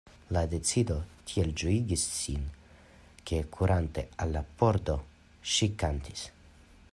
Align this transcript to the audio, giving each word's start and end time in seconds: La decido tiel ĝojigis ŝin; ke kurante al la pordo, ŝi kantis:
La 0.35 0.41
decido 0.51 0.95
tiel 1.31 1.51
ĝojigis 1.63 2.05
ŝin; 2.13 2.47
ke 3.31 3.43
kurante 3.59 4.05
al 4.25 4.35
la 4.39 4.43
pordo, 4.63 4.97
ŝi 5.57 5.69
kantis: 5.85 6.27